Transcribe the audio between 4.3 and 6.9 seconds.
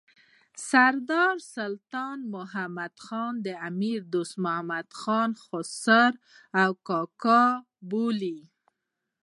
محمد خان خسر او